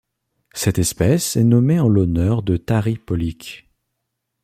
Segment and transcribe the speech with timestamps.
[0.55, 3.67] Cette espèce est nommée en l'honneur de Tari Pawlyk.